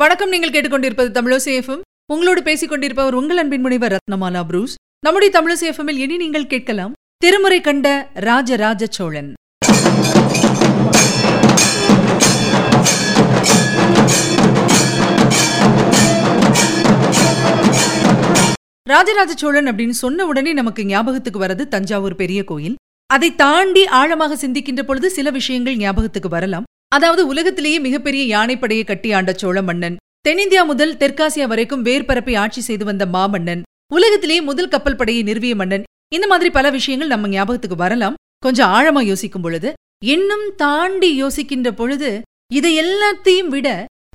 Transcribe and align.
வணக்கம் 0.00 0.30
நீங்கள் 0.32 0.52
கேட்டுக்கொண்டிருப்பது 0.52 1.10
தமிழசேஃபம் 1.16 1.80
உங்களோடு 2.12 2.42
பேசிக் 2.42 2.68
கொண்டிருப்பவர் 2.68 3.14
உங்கள் 3.14 3.36
அன்பின் 3.36 3.60
முனைவர் 3.60 3.94
ரத்னமாலா 3.94 4.42
புரூஸ். 4.44 4.74
நம்முடைய 5.06 5.30
தமிழசேஃபமில் 5.36 5.98
இனி 6.04 6.16
நீங்கள் 6.16 6.46
கேட்கலாம் 6.46 6.92
திருமுறை 7.18 7.60
கண்ட 7.60 8.10
ராஜராஜ 8.14 8.86
சோழன். 8.90 9.30
ராஜராஜ 18.86 19.32
சோழன் 19.34 19.66
அப்படின்னு 19.66 19.98
சொன்ன 20.04 20.26
உடனே 20.26 20.52
நமக்கு 20.52 20.84
ஞாபகத்துக்கு 20.84 21.44
வரது 21.46 21.68
தஞ்சாவூர் 21.76 22.20
பெரிய 22.24 22.44
கோயில். 22.44 22.78
அதை 23.06 23.34
தாண்டி 23.44 23.86
ஆழமாக 24.00 24.46
சிந்திக்கின்ற 24.46 24.82
பொழுது 24.82 25.10
சில 25.10 25.30
விஷயங்கள் 25.30 25.76
ஞாபகத்துக்கு 25.76 26.28
வரலாம். 26.38 26.68
அதாவது 26.92 27.22
உலகத்திலேயே 27.26 27.78
மிகப்பெரிய 27.86 28.22
யானைப்படையை 28.34 28.84
கட்டி 28.86 29.08
ஆண்ட 29.16 29.32
சோழ 29.32 29.58
மன்னன் 29.62 29.96
தென்னிந்தியா 30.26 30.62
முதல் 30.70 30.96
தெற்காசியா 31.02 31.46
வரைக்கும் 31.50 31.84
வேர்பரப்பை 31.88 32.34
ஆட்சி 32.42 32.60
செய்து 32.60 32.84
வந்த 32.84 33.04
மாமன்னன் 33.14 33.62
உலகத்திலேயே 33.94 34.40
முதல் 34.48 34.72
கப்பல் 34.72 34.96
படையை 34.96 35.22
நிறுவிய 35.28 35.54
மன்னன். 35.60 35.84
இந்த 36.14 36.26
மாதிரி 36.26 36.50
பல 36.50 36.66
விஷயங்கள் 36.70 37.12
நம்ம 37.12 37.28
ஞாபகத்துக்கு 37.28 37.76
வரலாம். 37.76 38.18
கொஞ்சம் 38.44 38.72
ஆழமா 38.76 39.00
யோசிக்கும் 39.10 39.44
பொழுது 39.44 39.70
இன்னும் 40.04 40.44
தாண்டி 40.56 41.10
யோசிக்கின்ற 41.22 41.70
பொழுது 41.80 42.10
இதை 42.50 42.72
எல்லாத்தையும் 42.82 43.50
விட 43.54 43.68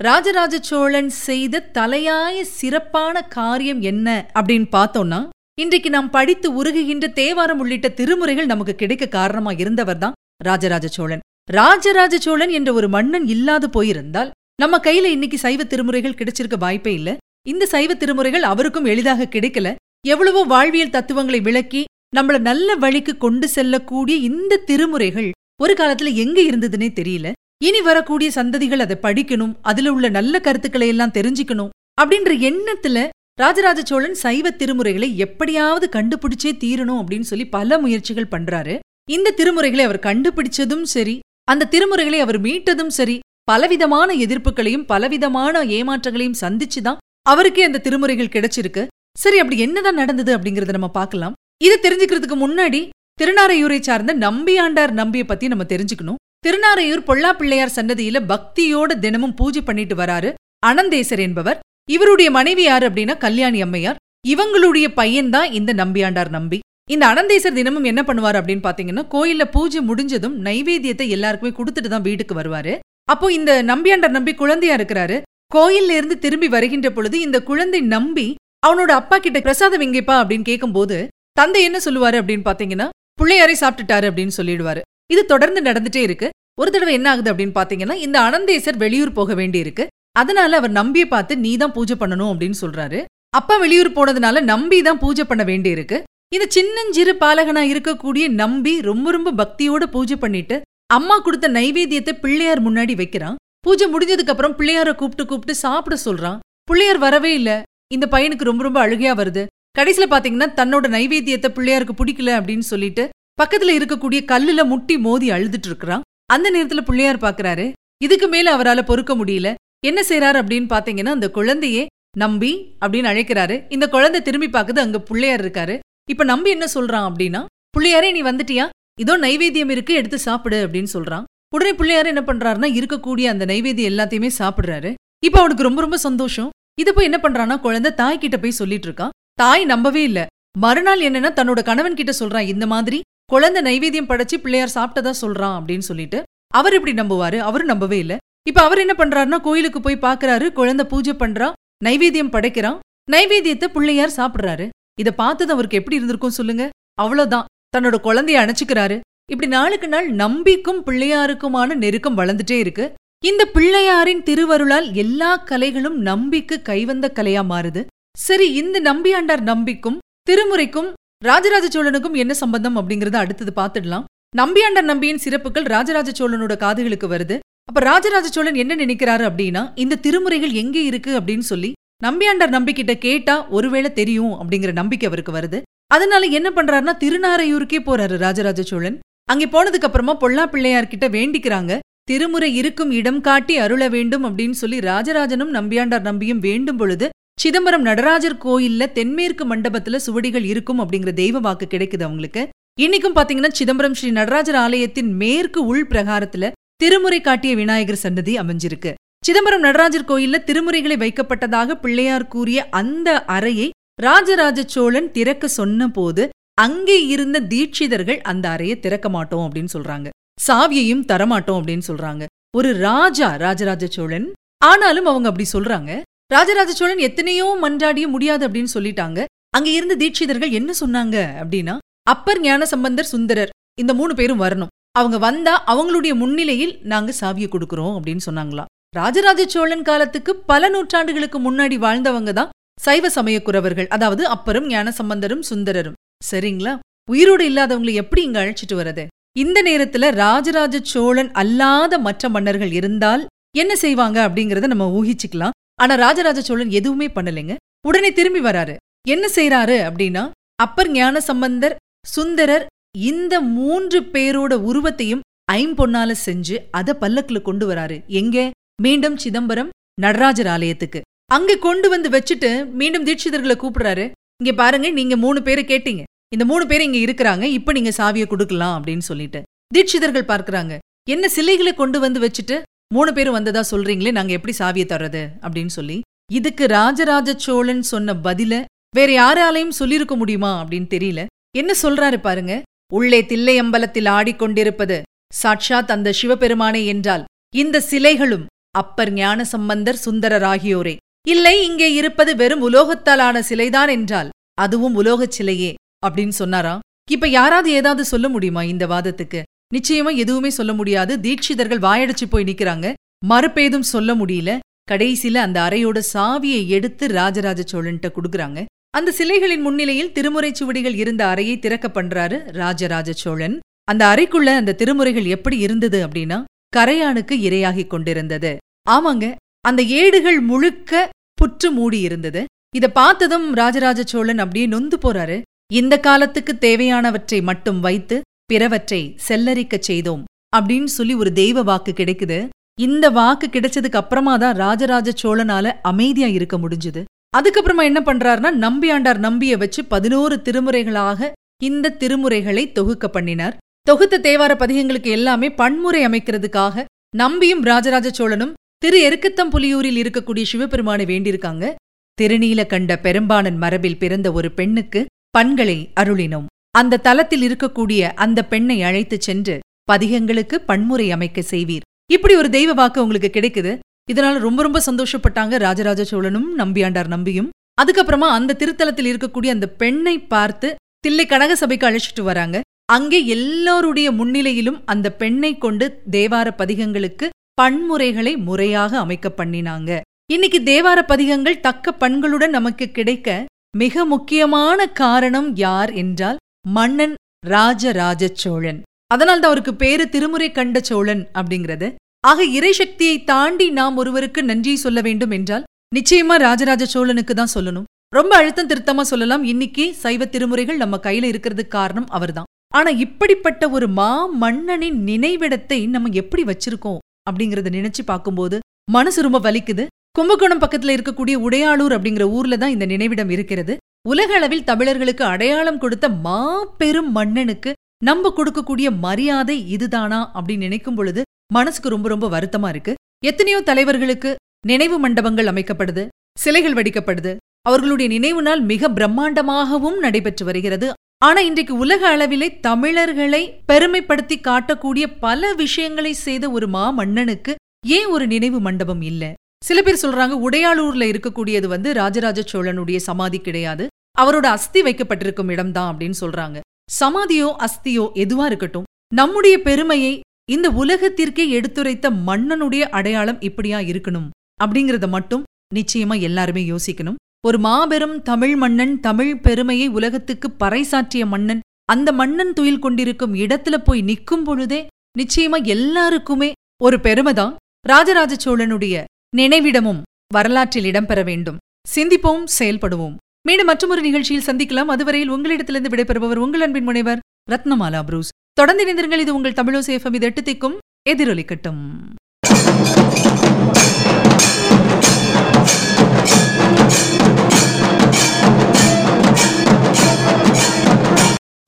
ராஜராஜ 0.04 0.54
சோழன் 0.60 1.10
செய்த 1.26 1.64
தலையாய 1.78 2.36
சிறப்பான 2.58 3.22
காரியம் 3.36 3.80
என்ன 3.90 4.08
அப்படின்னு 4.38 4.68
பார்த்தோம்னா 4.76 5.20
இன்றைக்கு 5.60 5.90
நாம் 5.90 6.10
படித்து 6.10 6.48
உருகுகின்ற 6.60 7.06
தேவாரம் 7.20 7.60
உள்ளிட்ட 7.64 7.88
திருமுறைகள் 8.00 8.50
நமக்கு 8.52 8.74
கிடைக்க 8.74 9.14
காரணமா 9.18 9.52
இருந்தவர் 9.62 10.02
தான் 10.04 10.16
ராஜராஜ 10.44 10.86
சோழன். 10.88 11.22
ராஜராஜ 11.50 12.18
சோழன் 12.18 12.48
என்ற 12.48 12.72
ஒரு 12.72 12.88
மன்னன் 12.88 13.26
இல்லாது 13.28 13.70
போயிருந்தால் 13.70 14.30
நம்ம 14.62 14.78
கையில 14.78 15.04
இன்னைக்கு 15.04 15.38
சைவ 15.38 15.64
திருமுறைகள் 15.64 16.16
கிடைச்சிருக்க 16.16 16.56
வாய்ப்பே 16.58 16.94
இல்ல. 16.94 17.10
இந்த 17.48 17.66
சைவ 17.66 17.94
திருமுறைகள் 17.94 18.44
அவருக்கும் 18.52 18.84
எளிதாக 18.84 19.28
கிடைக்கல. 19.34 19.74
எவ்வளவோ 20.06 20.42
வாழ்வியல் 20.42 20.90
தத்துவங்களை 20.90 21.40
விளக்கி 21.40 21.84
நம்மள 22.16 22.38
நல்ல 22.38 22.74
வழிக்கு 22.74 23.16
கொண்டு 23.16 23.48
செல்லக்கூடிய 23.48 24.16
இந்த 24.30 24.62
திருமுறைகள் 24.66 25.30
ஒரு 25.60 25.74
காலத்துல 25.74 26.14
எங்க 26.14 26.38
இருந்ததுன்னே 26.40 26.88
தெரியல. 27.00 27.32
இனி 27.64 27.80
வரக்கூடிய 27.80 28.30
சந்ததிகள் 28.34 28.82
அதை 28.86 28.96
படிக்கணும் 29.02 29.54
அதுல 29.62 29.92
உள்ள 29.92 30.08
நல்ல 30.08 30.40
கருத்துக்களை 30.40 30.88
எல்லாம் 30.88 31.14
தெரிஞ்சுக்கணும் 31.14 31.70
அப்படின்ற 32.02 32.32
எண்ணத்துல 32.50 33.06
ராஜராஜ 33.34 33.80
சோழன் 33.82 34.18
சைவ 34.24 34.50
திருமுறைகளை 34.50 35.14
எப்படியாவது 35.14 35.88
கண்டுபிடிச்சே 35.92 36.52
தீரணும் 36.64 37.00
அப்படின்னு 37.00 37.30
சொல்லி 37.30 37.46
பல 37.48 37.78
முயற்சிகள் 37.78 38.32
பண்றாரு. 38.34 38.78
இந்த 39.10 39.34
திருமுறைகளை 39.36 39.84
அவர் 39.88 40.04
கண்டுபிடிச்சதும் 40.08 40.86
சரி 40.94 41.16
அந்த 41.50 41.68
திருமுறைகளை 41.70 42.18
அவர் 42.18 42.38
மீட்டதும் 42.40 42.90
சரி 42.90 43.16
பலவிதமான 43.44 44.14
எதிர்ப்புகளையும் 44.14 44.86
பலவிதமான 44.86 45.64
ஏமாற்றங்களையும் 45.64 46.40
சந்திச்சுதான் 46.40 47.00
அவருக்கே 47.22 47.62
அந்த 47.62 47.80
திருமுறைகள் 47.84 48.32
கிடைச்சிருக்கு. 48.34 48.86
சரி 49.18 49.38
அப்படி 49.38 49.58
என்னதான் 49.60 49.94
நடந்தது 49.94 50.38
அப்படிங்கறத 50.38 50.74
நம்ம 50.76 50.88
பார்க்கலாம். 50.88 51.36
இதை 51.64 51.76
தெரிஞ்சுக்கிறதுக்கு 51.82 52.36
முன்னாடி 52.44 52.80
திருநாரையூரை 53.20 53.78
சார்ந்த 53.80 54.14
நம்பியாண்டார் 54.14 54.90
நம்பிய 54.90 55.24
பத்தி 55.24 55.48
நம்ம 55.48 55.64
தெரிஞ்சுக்கணும். 55.64 56.20
திருநாரையூர் 56.46 57.06
பொல்லா 57.08 57.32
பிள்ளையார் 57.32 57.76
சன்னதியில 57.76 58.18
பக்தியோட 58.32 58.98
தினமும் 58.98 59.34
பூஜை 59.34 59.62
பண்ணிட்டு 59.62 59.94
வராரு 59.94 60.32
அனந்தேசர் 60.66 61.22
என்பவர். 61.28 61.58
இவருடைய 61.90 62.30
மனைவி 62.30 62.62
யாரு 62.62 62.88
அப்படின்னா 62.88 63.18
கல்யாணி 63.18 63.60
அம்மையார். 63.60 64.00
இவங்களுடைய 64.28 64.86
பையன்தான் 64.96 65.52
இந்த 65.52 65.74
நம்பியாண்டார் 65.74 66.28
நம்பி. 66.28 66.58
இந்த 66.94 67.04
அனந்தேசர் 67.12 67.56
தினமும் 67.58 67.86
என்ன 67.90 68.00
பண்ணுவார் 68.08 68.36
அப்படின்னு 68.38 68.64
பாத்தீங்கன்னா 68.66 69.02
கோயில்ல 69.14 69.44
பூஜை 69.54 69.80
முடிஞ்சதும் 69.88 70.36
நைவேத்தியத்தை 70.46 71.06
எல்லாருக்குமே 71.16 71.50
கொடுத்துட்டு 71.56 71.90
தான் 71.94 72.04
வீட்டுக்கு 72.08 72.34
வருவாரு. 72.38 72.74
அப்போ 73.12 73.26
இந்த 73.38 73.50
நம்பியாண்டர் 73.70 74.14
நம்பி 74.16 74.32
குழந்தையா 74.42 74.74
இருக்கிறாரு. 74.78 75.16
கோயில்ல 75.54 75.96
இருந்து 75.98 76.16
திரும்பி 76.24 76.48
வருகின்ற 76.54 76.88
பொழுது 76.96 77.16
இந்த 77.26 77.38
குழந்தை 77.50 77.80
நம்பி 77.94 78.26
அவனோட 78.66 78.92
அப்பா 79.00 79.18
கிட்ட 79.24 79.40
பிரசாதம் 79.46 79.84
எங்கேப்பா 79.86 80.14
அப்படின்னு 80.20 80.48
கேட்கும்போது 80.50 80.96
தந்தை 81.40 81.60
என்ன 81.68 81.78
சொல்லுவாரு 81.86 82.16
அப்படின்னு 82.22 82.48
பாத்தீங்கன்னா 82.50 82.88
பிள்ளையாரை 83.20 83.54
சாப்பிட்டுட்டாரு 83.62 84.06
அப்படின்னு 84.10 84.38
சொல்லிடுவாரு. 84.38 84.80
இது 85.12 85.22
தொடர்ந்து 85.32 85.60
நடந்துட்டே 85.68 86.02
இருக்கு. 86.08 86.28
ஒரு 86.60 86.70
தடவை 86.74 86.92
என்ன 86.98 87.08
ஆகுது 87.12 87.30
அப்படின்னு 87.32 87.58
பாத்தீங்கன்னா 87.60 87.96
இந்த 88.06 88.18
அனந்தேசர் 88.28 88.82
வெளியூர் 88.82 89.16
போக 89.20 89.34
வேண்டி 89.40 89.58
இருக்கு 89.64 89.84
அதனால 90.20 90.56
அவர் 90.60 90.78
நம்பியை 90.80 91.06
பார்த்து 91.14 91.42
நீ 91.44 91.52
தான் 91.62 91.74
பூஜை 91.76 91.96
பண்ணணும் 92.02 92.30
அப்படின்னு 92.32 92.58
சொல்றாரு. 92.64 93.00
அப்பா 93.38 93.54
வெளியூர் 93.62 93.96
போனதுனால 93.96 94.40
நம்பி 94.52 94.78
தான் 94.88 95.00
பூஜை 95.02 95.24
பண்ண 95.30 95.44
வேண்டி 95.50 95.70
இருக்கு 95.76 95.98
இந்த 96.34 96.46
சின்னஞ்சிறு 96.48 97.12
பாலகனா 97.20 97.62
இருக்கக்கூடிய 97.72 98.28
நம்பி 98.28 98.80
ரொம்ப 98.80 99.10
ரொம்ப 99.10 99.30
பக்தியோட 99.40 99.84
பூஜை 99.86 100.16
பண்ணிட்டு 100.16 100.60
அம்மா 100.86 101.18
கொடுத்த 101.18 101.48
நைவேத்தியத்தை 101.48 102.12
பிள்ளையார் 102.12 102.62
முன்னாடி 102.62 102.94
வைக்கிறான். 102.96 103.36
பூஜை 103.60 103.86
முடிஞ்சதுக்கு 103.92 104.32
அப்புறம் 104.32 104.56
பிள்ளையார 104.58 104.94
கூப்பிட்டு 104.94 105.26
கூப்பிட்டு 105.26 105.54
சாப்பிட 105.54 105.96
சொல்றான். 106.04 106.38
பிள்ளையார் 106.64 106.98
வரவே 106.98 107.34
இல்ல. 107.34 107.62
இந்த 107.94 108.06
பையனுக்கு 108.10 108.48
ரொம்ப 108.50 108.62
ரொம்ப 108.62 108.78
அழுகையா 108.86 109.12
வருது. 109.20 109.46
கடைசியில 109.78 110.06
பாத்தீங்கன்னா 110.12 110.48
தன்னோட 110.60 110.86
நைவேத்தியத்தை 110.96 111.50
பிள்ளையாருக்கு 111.54 111.94
பிடிக்கல 112.00 112.34
அப்படின்னு 112.38 112.66
சொல்லிட்டு 112.72 113.08
பக்கத்துல 113.42 113.76
இருக்கக்கூடிய 113.78 114.20
கல்லுல 114.32 114.66
முட்டி 114.66 114.98
மோதி 114.98 115.30
அழுதுட்டு 115.30 115.70
இருக்கிறான். 115.72 116.04
அந்த 116.26 116.50
நேரத்துல 116.50 116.80
பிள்ளையார் 116.80 117.24
பாக்குறாரு 117.26 117.72
இதுக்கு 118.02 118.28
மேல 118.28 118.56
அவரால 118.56 118.82
பொறுக்க 118.82 119.14
முடியல. 119.14 119.54
என்ன 119.86 120.00
செய்யறாரு 120.08 120.38
அப்படின்னு 120.42 120.68
பாத்தீங்கன்னா 120.74 121.16
அந்த 121.18 121.30
குழந்தையே 121.30 121.86
நம்பி 122.16 122.52
அப்படின்னு 122.80 123.10
அழைக்கிறாரு. 123.12 123.64
இந்த 123.68 123.88
குழந்தை 123.88 124.22
திரும்பி 124.22 124.48
பார்க்குது 124.50 124.78
அங்க 124.78 124.98
பிள்ளையார் 125.00 125.44
இருக்காரு. 125.44 125.78
இப்ப 126.10 126.24
நம்பி 126.24 126.50
என்ன 126.50 126.66
சொல்றான் 126.74 127.06
அப்படின்னா 127.08 127.44
பிள்ளையாரே 127.74 128.10
நீ 128.12 128.22
வந்துட்டியா? 128.22 128.68
இதோ 129.00 129.18
நைவேத்தியம் 129.18 129.70
இருக்கு 129.70 129.94
எடுத்து 129.94 130.18
சாப்பிடு 130.18 130.66
அப்படின்னு 130.66 130.86
சொல்றான். 130.92 131.24
உடனே 131.54 131.72
பிள்ளையார் 131.72 132.06
என்ன 132.06 132.22
பண்றாருன்னா 132.26 132.68
இருக்கக்கூடிய 132.78 133.24
அந்த 133.24 133.44
நைவேத்தியம் 133.44 133.90
எல்லாத்தையுமே 133.92 134.30
சாப்பிடுறாரு. 134.38 134.94
இப்ப 135.24 135.38
அவனுக்கு 135.38 135.62
ரொம்ப 135.62 135.80
ரொம்ப 135.80 135.96
சந்தோஷம். 135.96 136.50
இத 136.78 136.92
போய் 136.92 137.04
என்ன 137.04 137.18
பண்றான்னா 137.22 137.60
குழந்தை 137.60 137.94
தாய் 137.94 138.18
கிட்ட 138.18 138.38
போய் 138.38 138.50
சொல்லிட்டு 138.50 138.88
இருக்கான். 138.88 139.08
தாய் 139.34 139.64
நம்பவே 139.64 140.02
இல்ல. 140.02 140.26
மறுநாள் 140.58 141.00
என்னன்னா 141.00 141.30
தன்னோட 141.38 141.62
கணவன் 141.62 141.94
கிட்ட 141.94 142.12
சொல்றான் 142.20 142.48
இந்த 142.54 142.66
மாதிரி 142.66 143.00
குழந்தை 143.24 143.60
நைவேத்தியம் 143.62 144.10
படைச்சு 144.10 144.36
பிள்ளையார் 144.36 144.74
சாப்பிட்டதா 144.74 145.12
சொல்றான் 145.20 145.56
அப்படின்னு 145.58 145.86
சொல்லிட்டு. 145.90 146.22
அவர் 146.54 146.72
எப்படி 146.72 147.00
நம்புவாரு? 147.02 147.38
அவரும் 147.38 147.66
நம்பவே 147.66 147.98
இல்ல. 147.98 148.16
இப்ப 148.48 148.62
அவர் 148.62 148.78
என்ன 148.78 148.94
பண்றாருன்னா 148.98 149.40
கோயிலுக்கு 149.40 149.80
போய் 149.80 150.04
பாக்குறாரு 150.06 150.52
குழந்தை 150.52 150.86
பூஜை 150.86 151.14
பண்றா 151.18 151.52
நைவேத்தியம் 151.84 152.34
படைக்கிறான். 152.36 152.78
நைவேத்தியத்தை 153.12 153.66
பிள்ளையார் 153.66 154.16
சாப்பிடுறாரு. 154.16 154.68
இத 155.02 155.10
பார்த்தது 155.12 155.52
அவருக்கு 155.52 155.78
எப்படி 155.78 155.96
இருந்திருக்கும் 155.96 156.38
சொல்லுங்க? 156.38 156.64
அவ்வளவுதான். 157.02 157.48
தன்னோட 157.74 157.96
குழந்தைய 158.06 158.36
அணைச்சுக்கிறாரு. 158.42 158.96
இப்படி 159.32 159.48
நாளுக்கு 159.50 159.88
நாள் 159.88 160.08
நம்பிக்கும் 160.22 160.80
பிள்ளையாருக்குமான 160.86 161.74
நெருக்கம் 161.74 162.18
வளர்ந்துட்டே 162.18 162.58
இருக்கு. 162.64 162.84
இந்த 163.24 163.42
பிள்ளையாரின் 163.54 164.22
திருவருளால் 164.22 164.88
எல்லா 165.04 165.30
கலைகளும் 165.50 165.98
நம்பிக்கு 166.10 166.56
கைவந்த 166.62 167.06
கலையா 167.14 167.42
மாறுது. 167.52 167.82
சரி 168.18 168.46
இந்த 168.60 168.76
நம்பியாண்டார் 168.90 169.44
நம்பிக்கும் 169.50 169.98
திருமுறைக்கும் 170.28 170.88
ராஜராஜ 171.24 171.66
சோழனுக்கும் 171.74 172.16
என்ன 172.22 172.32
சம்பந்தம் 172.34 172.76
அப்படிங்கறத 172.76 173.16
அடுத்தது 173.16 173.52
பாத்துடலாம் 173.56 174.06
நம்பியாண்டார் 174.36 174.90
நம்பியின் 174.92 175.22
சிறப்புகள் 175.24 175.66
ராஜராஜ 175.74 176.10
சோழனோட 176.18 176.54
காதுகளுக்கு 176.64 177.08
வருது. 177.14 177.36
அப்ப 177.68 177.80
ராஜராஜ 177.90 178.26
சோழன் 178.28 178.60
என்ன 178.62 178.72
நினைக்கிறாரு 178.74 179.24
அப்படின்னா 179.28 179.62
இந்த 179.74 179.98
திருமுறைகள் 180.06 180.52
எங்கே 180.62 180.82
இருக்கு 180.84 181.12
அப்படின்னு 181.20 181.46
சொல்லி 181.52 181.70
நம்பியாண்டார் 182.04 182.54
நம்பிக்கிட்ட 182.56 182.94
கேட்டா 182.98 183.34
ஒருவேளை 183.48 183.90
தெரியும் 183.92 184.34
அப்படிங்கிற 184.40 184.72
நம்பிக்கை 184.72 185.06
அவருக்கு 185.08 185.32
வருது. 185.32 185.58
அதனால 185.94 186.26
என்ன 186.38 186.48
பண்றாருன்னா 186.50 186.94
திருநாரையூருக்கே 187.02 187.80
போறாரு 187.86 188.16
ராஜராஜ 188.24 188.62
சோழன். 188.62 188.96
அங்கே 189.32 189.46
போனதுக்கு 189.46 189.88
அப்புறமா 189.88 190.14
பொல்லா 190.14 190.44
பிள்ளையார்கிட்ட 190.48 191.06
வேண்டிக்கிறாங்க. 191.16 191.78
திருமுறை 192.04 192.50
இருக்கும் 192.54 192.90
இடம் 192.90 193.20
காட்டி 193.20 193.54
அருள 193.58 193.88
வேண்டும் 193.94 194.26
அப்படின்னு 194.28 194.56
சொல்லி 194.62 194.80
ராஜராஜனும் 194.80 195.54
நம்பியாண்டார் 195.54 196.04
நம்பியும் 196.08 196.42
வேண்டும் 196.48 196.76
பொழுது 196.76 197.06
சிதம்பரம் 197.40 197.86
நடராஜர் 197.88 198.42
கோயில்ல 198.44 198.92
தென்மேற்கு 198.92 199.44
மண்டபத்துல 199.54 199.96
சுவடிகள் 199.96 200.46
இருக்கும் 200.52 200.80
அப்படிங்கிற 200.82 201.12
தெய்வ 201.22 201.38
வாக்கு 201.46 201.66
கிடைக்குது 201.70 202.04
அவங்களுக்கு. 202.08 202.42
இன்னைக்கும் 202.80 203.16
பாத்தீங்கன்னா 203.18 203.50
சிதம்பரம் 203.58 203.94
ஸ்ரீ 203.94 204.10
நடராஜர் 204.10 204.60
ஆலயத்தின் 204.64 205.10
மேற்கு 205.22 205.60
உள் 205.66 205.88
பிரகாரத்துல 205.90 206.50
திருமுறை 206.76 207.20
காட்டிய 207.20 207.52
விநாயகர் 207.54 208.02
சன்னதி 208.04 208.32
அமைஞ்சிருக்கு. 208.38 208.92
சிதம்பரம் 209.26 209.60
நடராஜர் 209.60 210.08
கோயில்ல 210.08 210.36
திருமுறைகளை 210.48 210.96
வைக்கப்பட்டதாக 211.02 211.74
பிள்ளையார் 211.74 212.26
கூறிய 212.28 212.58
அந்த 212.80 213.08
அறையை 213.36 213.68
ராஜராஜ 214.02 214.60
சோழன் 214.74 215.08
திறக்க 215.10 215.48
சொன்ன 215.56 215.88
போது 215.88 216.24
அங்கே 216.64 216.98
இருந்த 217.06 217.38
தீட்சிதர்கள் 217.52 218.20
அந்த 218.30 218.44
அறையை 218.48 218.76
திறக்க 218.84 219.08
மாட்டோம் 219.08 219.44
அப்படின்னு 219.46 219.72
சொல்றாங்க. 219.76 220.08
சாவியையும் 220.46 221.02
தரமாட்டோம் 221.12 221.58
அப்படின்னு 221.60 221.86
சொல்றாங்க. 221.88 222.24
ஒரு 222.56 222.70
ராஜா 222.78 223.28
ராஜராஜ 223.44 223.86
சோழன் 223.96 224.28
ஆனாலும் 224.64 225.10
அவங்க 225.12 225.28
அப்படி 225.28 225.48
சொல்றாங்க. 225.54 225.90
ராஜராஜ 226.34 226.70
சோழன் 226.72 227.02
எத்தனையோ 227.08 227.48
மன்றாடிய 227.64 228.06
முடியாது 228.14 228.42
அப்படின்னு 228.48 228.74
சொல்லிட்டாங்க. 228.76 229.18
அங்க 229.56 229.68
இருந்த 229.70 229.96
தீட்சிதர்கள் 230.02 230.56
என்ன 230.60 230.70
சொன்னாங்க 230.80 231.16
அப்படின்னா 231.42 231.76
அப்பர் 232.14 232.40
ஞான 232.40 232.64
சம்பந்தர் 232.74 233.12
சுந்தரர் 233.14 233.54
இந்த 233.82 233.92
மூணு 233.94 234.14
பேரும் 234.14 234.42
வரணும். 234.46 234.72
அவங்க 234.92 235.16
வந்தா 235.28 235.56
அவங்களுடைய 235.72 236.14
முன்னிலையில் 236.14 236.74
நாங்க 236.94 237.10
சாவியை 237.20 237.50
கொடுக்குறோம் 237.50 237.94
அப்படின்னு 237.98 238.26
சொன்னாங்களாம் 238.30 238.70
ராஜராஜ 238.98 239.40
சோழன் 239.54 239.86
காலத்துக்கு 239.88 240.32
பல 240.50 240.68
நூற்றாண்டுகளுக்கு 240.74 241.38
முன்னாடி 241.46 241.76
வாழ்ந்தவங்க 241.84 242.32
தான் 242.38 242.52
சைவ 242.84 243.08
சமயக்குறவர்கள் 243.18 243.88
அதாவது 243.96 244.22
அப்பரும் 244.34 244.68
ஞான 244.72 244.88
சம்பந்தரும் 244.98 245.44
சுந்தரரும். 245.50 245.96
சரிங்களா? 246.30 246.72
உயிரோடு 247.08 247.44
இல்லாதவங்களை 247.50 247.92
எப்படி 248.02 248.22
இங்க 248.22 248.38
அழைச்சிட்டு 248.42 248.76
வரது 248.80 249.04
இந்த 249.42 249.58
நேரத்துல 249.68 250.10
ராஜராஜ 250.24 250.76
சோழன் 250.92 251.30
அல்லாத 251.42 251.94
மற்ற 252.06 252.28
மன்னர்கள் 252.36 252.72
இருந்தால் 252.78 253.22
என்ன 253.62 253.72
செய்வாங்க 253.82 254.18
அப்படிங்கறத 254.28 254.66
நம்ம 254.72 254.86
ஊகிச்சுக்கலாம். 254.98 255.54
ஆனா 255.82 255.94
ராஜராஜ 256.04 256.40
சோழன் 256.48 256.72
எதுவுமே 256.78 257.08
பண்ணலைங்க. 257.16 257.54
உடனே 257.88 258.10
திரும்பி 258.18 258.40
வராரு. 258.48 258.74
என்ன 259.14 259.24
செய்றாரு 259.34 259.76
அப்படின்னா 259.88 260.24
அப்பர் 260.64 260.90
ஞான 260.90 261.20
சம்பந்தர் 261.30 261.74
சுந்தரர் 262.14 262.64
இந்த 263.10 263.34
மூன்று 263.56 263.98
பேரோட 264.14 264.54
உருவத்தையும் 264.68 265.24
ஐம்பொன்னால 265.52 266.10
செஞ்சு 266.26 266.56
அத 266.78 266.96
பல்லக்குல 267.00 267.40
கொண்டு 267.48 267.64
வராரு. 267.70 267.96
எங்க? 268.20 268.36
மீண்டும் 268.82 269.16
சிதம்பரம் 269.16 269.70
நடராஜர் 270.00 270.46
ஆலயத்துக்கு. 270.46 271.00
அங்க 271.26 271.56
கொண்டு 271.56 271.88
வந்து 271.88 272.08
வச்சுட்டு 272.08 272.70
மீண்டும் 272.70 273.04
தீட்சிதர்களை 273.04 273.54
கூப்பிடுறாரு. 273.56 274.10
இங்க 274.42 274.52
பாருங்க 274.52 274.90
நீங்க 274.90 275.16
மூணு 275.16 275.42
பேரை 275.42 275.64
கேட்டீங்க. 275.64 276.02
இந்த 276.32 276.44
மூணு 276.44 276.66
பேர் 276.66 276.80
இங்க 276.80 276.98
இருக்கிறாங்க 276.98 277.42
இப்ப 277.42 277.72
நீங்க 277.72 277.92
சாவியை 277.96 278.26
கொடுக்கலாம் 278.26 278.84
அப்படின்னு 278.84 279.04
சொல்லிட்டு. 279.10 279.42
தீட்சிதர்கள் 279.74 280.28
பார்க்கறாங்க. 280.32 280.78
என்ன 281.08 281.28
சிலைகளை 281.28 281.74
கொண்டு 281.74 282.00
வந்து 282.00 282.20
வச்சுட்டு 282.20 282.62
மூணு 282.94 283.12
பேரும் 283.12 283.32
வந்ததா 283.32 283.62
சொல்றீங்களே 283.70 284.12
நாங்க 284.12 284.32
எப்படி 284.32 284.56
சாவியை 284.58 284.86
தர்றது 284.86 285.22
அப்படின்னு 285.40 285.72
சொல்லி. 285.78 286.00
இதுக்கு 286.32 286.66
ராஜராஜ 286.66 287.34
சோழன் 287.36 287.82
சொன்ன 287.82 288.14
பதில 288.14 288.64
வேற 288.96 289.10
யாராலையும் 289.20 289.78
சொல்லியிருக்க 289.80 290.16
முடியுமா 290.16 290.64
அப்படின்னு 290.64 290.92
தெரியல. 290.94 291.26
என்ன 291.56 291.72
சொல்றாரு 291.82 292.16
பாருங்க. 292.16 292.62
உள்ளே 292.92 293.26
தில்லை 293.26 293.60
அம்பலத்தில் 293.60 294.08
ஆடிக்கொண்டிருப்பது 294.08 295.02
சாட்சாத் 295.32 295.90
அந்த 295.90 296.12
சிவபெருமானே 296.12 296.86
என்றால் 296.86 297.24
இந்த 297.54 297.82
சிலைகளும் 297.90 298.44
அப்பர் 298.76 299.12
ஞான 299.12 299.44
சம்பந்தர் 299.44 299.96
சுந்தரர் 299.96 300.42
ஆகியோரே 300.42 300.96
இல்லை 301.28 301.64
இங்கே 301.64 301.92
இருப்பது 301.92 302.36
வெறும் 302.36 302.64
உலோகத்தாலான 302.70 303.42
சிலைதான் 303.48 303.88
என்றால் 303.88 304.28
அதுவும் 304.54 304.94
உலோகச் 304.94 305.36
சிலையே 305.38 305.74
அப்படின்னு 306.06 306.36
சொன்னாரா? 306.42 306.78
இப்ப 307.10 307.28
யாராவது 307.28 307.70
ஏதாவது 307.70 308.04
சொல்ல 308.04 308.28
முடியுமா 308.28 308.62
இந்த 308.62 308.86
வாதத்துக்கு? 308.86 309.42
நிச்சயமா 309.74 310.16
எதுவுமே 310.16 310.50
சொல்ல 310.50 310.72
முடியாது. 310.72 311.16
தீட்சிதர்கள் 311.16 311.82
வாயடிச்சு 311.86 312.26
போய் 312.30 312.44
நிக்கிறாங்க. 312.44 312.92
மறுப்பேதும் 313.28 313.90
சொல்ல 313.94 314.14
முடியல. 314.14 314.58
கடைசியில 314.90 315.36
அந்த 315.36 315.58
அறையோட 315.60 315.98
சாவியை 316.12 316.60
எடுத்து 316.68 317.06
ராஜராஜ 317.08 317.62
சோழன்ட்ட 317.72 318.08
கொடுக்குறாங்க. 318.08 318.64
அந்த 318.90 319.10
சிலைகளின் 319.18 319.60
முன்னிலையில் 319.60 320.12
திருமுறை 320.12 320.50
சுவடிகள் 320.52 320.94
இருந்த 320.94 321.22
அறையை 321.26 321.58
திறக்க 321.58 321.86
பண்றாரு 321.88 322.36
ராஜராஜ 322.52 323.12
சோழன். 323.12 323.56
அந்த 323.84 324.02
அறைக்குள்ள 324.06 324.50
அந்த 324.60 324.76
திருமுறைகள் 324.78 325.26
எப்படி 325.26 325.58
இருந்தது 325.58 325.98
அப்படின்னா 326.06 326.38
கரையானுக்கு 326.76 327.34
இரையாகிக் 327.48 327.92
கொண்டிருந்தது. 327.92 328.56
ஆமாங்க. 328.90 329.34
அந்த 329.60 329.82
ஏடுகள் 329.82 330.40
முழுக்க 330.40 331.10
புற்று 331.38 331.70
மூடி 331.70 332.00
இருந்தது. 332.00 332.44
இத 332.76 332.90
பார்த்ததும் 332.90 333.54
ராஜராஜ 333.54 334.02
சோழன் 334.04 334.38
அப்படியே 334.38 334.66
நொந்து 334.66 334.96
போறாரு. 334.96 335.42
இந்த 335.72 336.00
காலத்துக்கு 336.00 336.52
தேவையானவற்றை 336.60 337.42
மட்டும் 337.42 337.80
வைத்து 337.80 338.20
பிறவற்றை 338.44 339.18
செல்லரிக்கச் 339.28 339.86
செய்தோம் 339.88 340.24
அப்படின்னு 340.56 340.84
சொல்லி 340.84 341.14
ஒரு 341.14 341.32
தெய்வ 341.32 341.62
வாக்கு 341.62 341.92
கிடைக்குது. 341.96 342.48
இந்த 342.80 343.10
வாக்கு 343.10 343.46
கிடைச்சதுக்கு 343.46 344.00
அப்புறமா 344.02 344.36
தான் 344.36 344.54
ராஜராஜ 344.54 345.12
சோழனால 345.22 345.72
அமைதியா 345.82 346.26
இருக்க 346.26 346.58
முடிஞ்சது. 346.58 347.04
அதுக்கப்புறமா 347.36 347.82
என்ன 347.82 348.00
பண்றாருன்னா 348.00 348.50
நம்பியாண்டார் 348.64 349.18
நம்பிய 349.18 349.56
வச்சு 349.56 349.84
பதினோரு 349.84 350.40
திருமுறைகளாக 350.44 351.32
இந்த 351.62 351.96
திருமுறைகளை 352.00 352.72
தொகுக்க 352.72 353.08
பண்ணினார். 353.08 353.56
தொகுத்த 353.82 354.18
தேவார 354.18 354.52
பதிகங்களுக்கு 354.62 355.10
எல்லாமே 355.18 355.50
பன்முறை 355.50 356.06
அமைக்கிறதுக்காக 356.06 356.84
நம்பியும் 357.16 357.62
ராஜராஜ 357.62 358.10
சோழனும் 358.10 358.54
திரு 358.82 358.98
எருக்கத்தம் 359.00 359.50
புலியூரில் 359.52 359.98
இருக்கக்கூடிய 360.00 360.42
சிவபெருமானை 360.42 361.04
வேண்டியிருக்காங்க. 361.06 361.74
திருநீல 362.18 362.66
கண்ட 362.66 362.98
பெரும்பாணன் 362.98 363.58
மரபில் 363.58 363.98
பிறந்த 363.98 364.32
ஒரு 364.32 364.48
பெண்ணுக்கு 364.52 365.00
பண்களை 365.30 365.90
அருளினோம். 366.00 366.44
அந்த 366.70 367.00
தலத்தில் 367.06 367.44
இருக்கக்கூடிய 367.46 368.00
அந்த 368.24 368.44
பெண்ணை 368.44 368.82
அழைத்துச் 368.82 369.20
சென்று 369.20 369.58
பதிகங்களுக்கு 369.92 370.54
பன்முறை 370.54 371.10
அமைக்க 371.10 371.42
செய்வீர். 371.50 371.86
இப்படி 372.12 372.34
ஒரு 372.34 372.50
தெய்வ 372.50 372.72
வாக்கு 372.72 373.02
உங்களுக்கு 373.02 373.30
கிடைக்குது. 373.36 373.72
இதனால 374.12 374.38
ரொம்ப 374.38 374.62
ரொம்ப 374.62 374.82
சந்தோஷப்பட்டாங்க. 374.86 375.56
ராஜராஜ 375.66 376.04
சோழனும் 376.10 376.48
நம்பியாண்டார் 376.58 377.06
நம்பியும். 377.06 377.50
அதுக்கப்புறமா 377.82 378.28
அந்த 378.38 378.56
திருத்தலத்தில் 378.58 379.10
இருக்கக்கூடிய 379.12 379.50
அந்த 379.56 379.68
பெண்ணை 379.68 380.18
பார்த்து 380.34 380.74
தில்லை 381.00 381.26
கனக 381.26 381.56
சபைக்கு 381.56 381.88
அழைச்சிட்டு 381.88 382.22
வராங்க. 382.22 382.60
அங்கே 382.92 383.26
எல்லோருடைய 383.26 384.12
முன்னிலையிலும் 384.12 384.78
அந்த 384.84 385.12
பெண்ணை 385.22 385.58
கொண்டு 385.58 386.02
தேவார 386.10 386.48
பதிகங்களுக்கு 386.60 387.26
பன்முறைகளை 387.60 388.32
முறையாக 388.36 388.92
அமைக்க 388.98 389.26
பண்ணினாங்க. 389.36 389.90
இன்னைக்கு 390.32 390.58
தேவார 390.62 390.98
பதிகங்கள் 391.02 391.60
தக்க 391.60 391.92
பண்களுடன் 391.92 392.52
நமக்கு 392.56 392.86
கிடைக்க 392.88 393.36
மிக 393.76 394.04
முக்கியமான 394.04 394.86
காரணம் 395.02 395.48
யார் 395.56 395.92
என்றால் 396.02 396.40
மன்னன் 396.68 397.14
ராஜராஜ 397.46 398.28
சோழன் 398.32 398.80
அதனால்தான் 399.14 399.50
அவருக்கு 399.50 399.74
பேரு 399.74 400.04
திருமுறை 400.08 400.48
கண்ட 400.52 400.80
சோழன் 400.80 401.22
அப்படிங்கிறது. 401.38 401.88
ஆக 402.20 402.44
இறைசக்தியை 402.58 403.16
தாண்டி 403.24 403.70
நாம் 403.70 403.96
ஒருவருக்கு 403.96 404.42
நன்றி 404.42 404.76
சொல்ல 404.76 405.00
வேண்டும் 405.00 405.30
என்றால் 405.30 405.66
நிச்சயமா 405.94 406.36
ராஜராஜ 406.46 406.84
சோழனுக்கு 406.94 407.34
தான் 407.34 407.54
சொல்லணும். 407.54 407.88
ரொம்ப 408.16 408.32
அழுத்தம் 408.36 408.68
திருத்தமா 408.68 409.06
சொல்லலாம். 409.12 409.44
இன்னைக்கு 409.44 409.86
சைவ 409.94 410.24
திருமுறைகள் 410.24 410.82
நம்ம 410.82 411.00
கையில 411.02 411.30
இருக்கிறதுக்கு 411.32 411.76
காரணம் 411.78 412.08
அவர்தான். 412.18 412.50
ஆனா 412.74 412.90
இப்படிப்பட்ட 413.06 413.64
ஒரு 413.70 413.88
மா 413.88 414.10
மன்னனின் 414.42 415.00
நினைவிடத்தை 415.06 415.80
நம்ம 415.88 416.08
எப்படி 416.22 416.42
வச்சிருக்கோம்? 416.42 417.02
அப்படிங்கறத 417.28 417.70
நினைச்சு 417.78 418.02
பார்க்கும்போது 418.10 418.56
மனசு 418.96 419.20
ரொம்ப 419.26 419.38
வலிக்குது. 419.46 419.84
கும்பகோணம் 420.18 420.60
பக்கத்துல 420.62 420.94
இருக்கக்கூடிய 420.96 421.36
உடையாளூர் 421.46 421.94
அப்படிங்கிற 421.96 422.24
ஊர்ல 422.36 422.56
தான் 422.62 422.74
இந்த 422.74 422.86
நினைவிடம் 422.92 423.30
இருக்கிறது. 423.34 423.74
உலக 424.12 424.30
அளவில் 424.38 424.66
தமிழர்களுக்கு 424.70 425.24
அடையாளம் 425.24 425.80
கொடுத்த 425.82 426.08
மாபெரும் 426.26 427.10
மன்னனுக்கு 427.16 427.70
நம்ம 428.08 428.32
கொடுக்கக்கூடிய 428.36 428.88
மரியாதை 429.06 429.56
இதுதானா 429.74 430.20
அப்படின்னு 430.36 430.66
நினைக்கும் 430.68 430.98
பொழுது 430.98 431.22
மனசுக்கு 431.54 431.88
ரொம்ப 431.94 432.08
ரொம்ப 432.08 432.26
வருத்தமா 432.34 432.68
இருக்கு. 432.74 432.92
எத்தனையோ 433.24 433.58
தலைவர்களுக்கு 433.70 434.30
நினைவு 434.70 434.96
மண்டபங்கள் 434.98 435.50
அமைக்கப்படுது 435.52 436.04
சிலைகள் 436.44 436.76
வடிக்கப்படுது. 436.78 437.32
அவர்களுடைய 437.68 438.08
நினைவு 438.14 438.40
நாள் 438.46 438.62
மிக 438.72 438.88
பிரம்மாண்டமாகவும் 438.98 439.98
நடைபெற்று 440.04 440.44
வருகிறது. 440.48 440.88
ஆனா 441.22 441.40
இன்றைக்கு 441.40 441.78
உலக 441.78 442.02
அளவிலே 442.16 442.60
தமிழர்களை 442.60 443.40
பெருமைப்படுத்தி 443.68 444.36
காட்டக்கூடிய 444.48 445.04
பல 445.20 445.54
விஷயங்களை 445.54 446.12
செய்த 446.12 446.50
ஒரு 446.50 446.68
மா 446.68 446.90
மன்னனுக்கு 446.90 447.54
ஏன் 447.86 448.06
ஒரு 448.06 448.26
நினைவு 448.26 448.60
மண்டபம் 448.60 449.02
இல்ல? 449.02 449.32
சில 449.64 449.82
பேர் 449.82 450.02
சொல்றாங்க 450.02 450.34
உடையாளூர்ல 450.46 451.04
இருக்கக்கூடியது 451.12 451.66
வந்து 451.66 451.92
ராஜராஜ 451.92 452.42
சோழனுடைய 452.52 452.96
சமாதி 452.96 453.38
கிடையாது. 453.38 453.86
அவரோட 454.20 454.46
அஸ்தி 454.46 454.82
வைக்கப்பட்டிருக்கும் 454.82 455.48
இடம்தான் 455.48 455.94
அப்படின்னு 455.94 456.18
சொல்றாங்க. 456.20 456.60
சமாதியோ 457.00 457.48
அஸ்தியோ 457.66 458.06
எதுவா 458.14 458.44
இருக்கட்டும் 458.44 458.88
நம்முடைய 459.14 459.56
பெருமையை 459.62 460.20
இந்த 460.50 460.70
உலகத்திற்கே 460.70 461.48
எடுத்துரைத்த 461.48 462.10
மன்னனுடைய 462.10 462.82
அடையாளம் 462.98 463.40
இப்படியா 463.40 463.78
இருக்கணும் 463.78 464.30
அப்படிங்கறத 464.64 465.08
மட்டும் 465.08 465.42
நிச்சயமா 465.74 466.20
எல்லாருமே 466.20 466.62
யோசிக்கணும். 466.72 467.20
ஒரு 467.46 467.58
மாபெரும் 467.58 468.22
தமிழ் 468.22 468.54
மன்னன் 468.56 468.94
தமிழ் 469.00 469.40
பெருமையை 469.40 469.88
உலகத்துக்கு 469.88 470.48
பறைசாற்றிய 470.60 471.26
மன்னன் 471.32 471.60
அந்த 471.92 472.12
மன்னன் 472.12 472.52
துயில் 472.52 472.82
கொண்டிருக்கும் 472.84 473.34
இடத்துல 473.34 473.76
போய் 473.76 474.02
நிக்கும் 474.02 474.42
பொழுதே 474.44 474.80
நிச்சயமா 475.18 475.58
எல்லாருக்குமே 475.74 476.52
ஒரு 476.82 476.96
பெருமைதான் 476.96 477.52
ராஜராஜ 477.88 478.34
சோழனுடைய 478.44 479.04
நினைவிடமும் 479.36 480.00
வரலாற்றில் 480.32 480.88
இடம்பெற 480.90 481.24
வேண்டும். 481.24 481.60
சிந்திப்போம் 481.94 482.44
செயல்படுவோம். 482.58 483.16
மீண்டும் 483.48 483.66
மற்றொரு 483.66 484.00
நிகழ்ச்சியில் 484.00 484.46
சந்திக்கலாம். 484.46 484.92
அதுவரையில் 484.96 485.34
உங்களிடத்திலிருந்து 485.36 485.94
விடைபெறுபவர் 485.94 486.42
உங்கள் 486.46 486.60
அன்பின் 486.60 486.88
முனைவர் 486.90 487.22
ரத்னமாலா 487.50 488.02
புரூஸ். 488.02 488.34
தொடர்ந்து 488.52 488.84
இணைந்திருங்கள். 488.84 489.24
இது 489.26 489.34
உங்கள் 489.34 489.58
தமிழோசேஃபம் 489.60 490.14
இது 490.14 490.28
எட்டு 490.30 490.42
திக்கும் 490.42 490.78
எதிரொலிக்கட்டும். 491.10 491.82